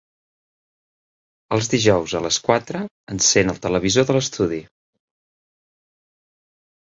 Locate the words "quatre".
2.47-2.81